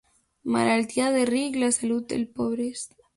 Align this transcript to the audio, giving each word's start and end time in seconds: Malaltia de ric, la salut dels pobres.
Malaltia 0.53 1.09
de 1.17 1.21
ric, 1.31 1.59
la 1.65 1.69
salut 1.77 2.09
dels 2.15 2.33
pobres. 2.41 2.83